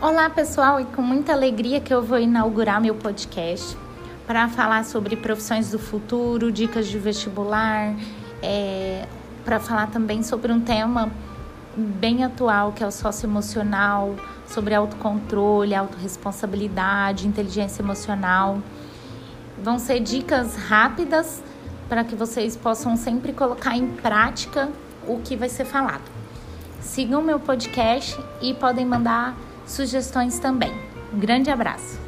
[0.00, 3.76] Olá pessoal, e com muita alegria que eu vou inaugurar meu podcast
[4.28, 7.96] para falar sobre profissões do futuro, dicas de vestibular,
[8.40, 9.08] é,
[9.44, 11.10] para falar também sobre um tema
[11.76, 14.14] bem atual que é o socioemocional,
[14.46, 18.60] sobre autocontrole, autorresponsabilidade, inteligência emocional.
[19.60, 21.42] Vão ser dicas rápidas
[21.88, 24.68] para que vocês possam sempre colocar em prática
[25.08, 26.08] o que vai ser falado.
[26.80, 29.36] Sigam meu podcast e podem mandar
[29.68, 30.72] sugestões também.
[31.12, 32.07] Um grande abraço!